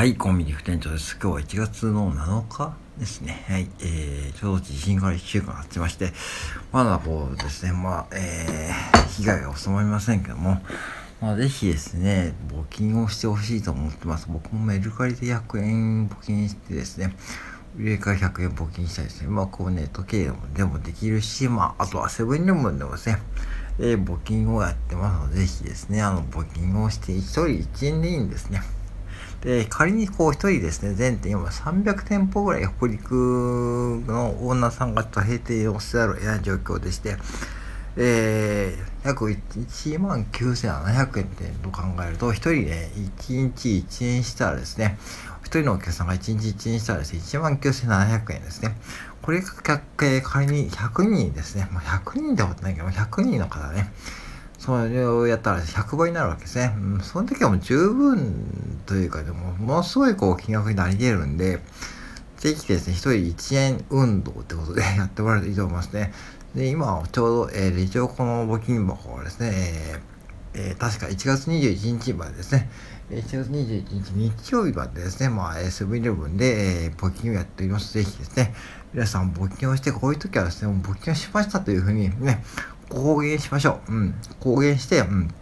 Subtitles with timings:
[0.00, 1.18] はい、コンビニ副店長です。
[1.22, 3.44] 今日は1月の7日ですね。
[3.46, 6.14] はい、えー、ちょうど地震から1週間経ちまして、
[6.72, 10.62] まだこうですね、まあ、えー、被害が収まりませんけども、
[11.20, 14.26] まあ、ぜひですね、募金をしてほしいと思ってます。
[14.30, 17.14] 僕もメルカリで100円募金してですね、
[17.76, 23.18] 上から100円募金したりですね、まあ、こうネット経営でもできるし、まあ、あとはセブンイレブンでもですね、
[23.78, 28.62] えー、募金をやってますので、ぜひですね、あの、募金をして1人1円でいいんですね。
[29.42, 37.16] で、仮にこう一人ですね、全店今300店舗ぐらい北陸のオーナーさんが閉店をせざるを得ない状況でして、
[37.96, 44.98] えー、約1万9700円ってと考えると、一人ね、1日1円したらですね、
[45.42, 48.76] 一人のお客さんが1日1円したらですね、1万9700円ですね。
[49.22, 49.80] これが
[50.22, 53.90] 仮に100人ですね、まあ、100人ってことないけど、100人の方ね、
[54.60, 56.74] それをやったら100倍になるわけですね。
[56.76, 61.60] うん、その時はもう十分というか、でも、ものすごいこう金額になり得るんで、
[62.36, 66.12] ぜひですね、一人1円運動ってことで やってもらえるといいと思いますね。
[66.54, 70.10] で、今、ちょうど、えー、一応この募金箱はですね、えー
[70.52, 72.70] えー、確か1月21日までですね、
[73.10, 77.94] 1月21日日曜日までですね、まあ、セブンイレブンで、えー、募金をやっております。
[77.94, 78.54] ぜひですね、
[78.92, 82.44] 皆さん募金をして、こういう時はですね、募金をしましたというふうにね、
[82.90, 83.92] 公言しましょう。
[83.92, 84.14] うん。
[84.40, 85.32] 公言して、うん。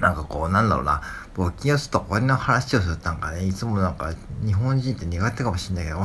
[0.00, 1.02] なんかこう、なんだろうな、
[1.34, 4.12] 募金をするとお金の話をするなんかね、いつもなんか
[4.44, 5.98] 日本人って苦手かもしれないけど、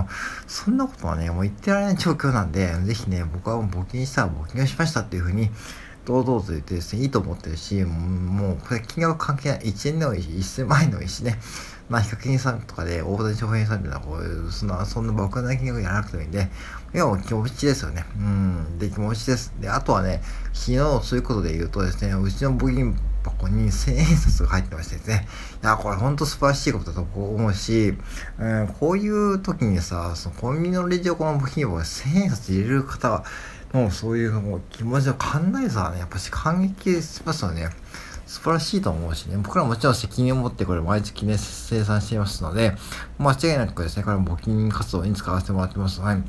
[0.48, 5.50] そんなことはね、もう言ってられない状況なんで、ぜひね、僕はもう募金したら募金をしましたっていうふうに、
[6.06, 9.60] 堂々と言ってですね、いいと思ってるし、もう、これ金額関係ない。
[9.60, 11.40] 1円でもいいし、1000万円でもいいしね。
[11.90, 16.50] まあ、ヒカキンさんとかで、大谷翔平さんっていうのは、こういう、そんな、そんな爆弾な金額やらなくてもいいんで、
[16.94, 18.06] いや、もう気持ちですよね。
[18.16, 18.78] うん。
[18.78, 19.54] で、気持ちです。
[19.60, 20.22] で、あとはね、
[20.54, 25.28] 昨日、そういうことで言うとですね、うちの募金箱に1000円札が入ってましてですね、
[25.64, 27.96] いや、これほんと素晴らしいことだと思うし、
[28.38, 33.26] うん、こういう時にさ、そのコンビニのレジ横の募金箱に1000円札入れる方は、
[33.74, 37.70] もうそういうもう気持ちの考えさはね、やっぱし感激しますよね。
[38.30, 42.76] 素晴らしいと思うしね、僕らもちろん責任を持ってこれ毎月ね、生産していますので、
[43.18, 46.00] 間違いなくですね、これも募金活動に使わせてもらってます。
[46.00, 46.24] はい。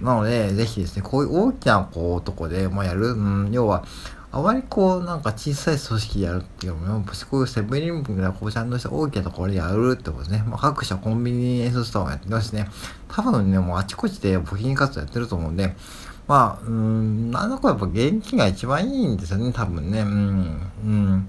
[0.00, 3.84] なので、ぜひですね、こういう大きなこうとこで、まあ、やる、うん、要は、
[4.30, 10.44] あまりこう、なんか小さい組織でやるっていうのも、こういうセブンイレブンがこうちゃんとした大きなところでやるってことですね。
[10.46, 12.68] まあ、各社コンビニエンスストアをやってますしね。
[13.08, 15.74] 多分ね、もうあちこちで募金活動やってると思うんで、
[16.30, 20.02] まあ、うん、なんだかやっぱ現金が一番いいんですよね、多分ね。
[20.02, 21.28] うん、うん。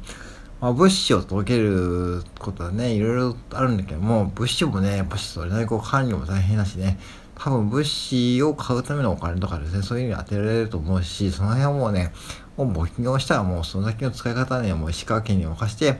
[0.59, 6.99] まあ、物資を届けることはね、いろいろあるんだけども、物資もね、やっぱしそれなりこう管理も大変だしね、
[7.33, 12.13] 多分物資を買うためのお金とかですね、そういうのに当てられると思うし、その辺はもうね、
[12.55, 15.99] もう募金をしたらもうその先の使い方はね、もう石川県に任して、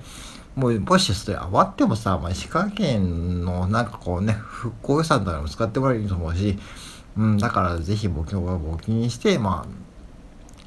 [0.56, 6.60] もうもしそれ余ってもさ、まあ、石川県のなんかこうね、復興予算とかも使ってもらえると思うし、
[7.18, 9.66] うん、だからぜひ募金を募金して、ま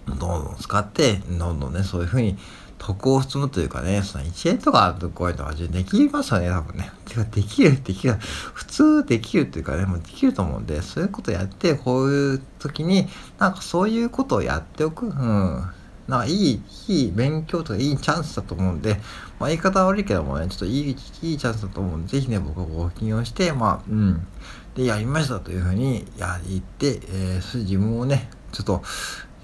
[0.08, 2.36] あ、どんどん使って、どんどんね、そういうふうに
[2.78, 6.90] 得を積むというかね、その1円とかこういうのはできますよね、多分ね。
[7.06, 8.14] てか、できる、できる。
[8.14, 15.06] 普通できるというかね、もうできると思うんで、そういうことやって、こういう時に、なんかそういうことをやっておく。
[15.06, 15.64] うん。
[16.08, 18.94] なんかいい、いい勉強とかいいチャンスだと思うんで、
[19.38, 24.26] まあ言い方悪いけどもね、ちょっといい、いいチャンスだと思うんで、ぜひね、僕はご金をして、まあ、うん。
[24.74, 28.82] で、やりましたというふうにや言って、えー、自分をね、ちょっと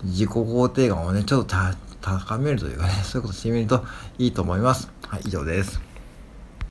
[0.04, 1.56] 自己肯定感をね、ちょっと
[2.00, 3.84] 高めるというかね、そういうことしてみると
[4.18, 4.90] いいと思います。
[5.06, 5.89] はい、以上です。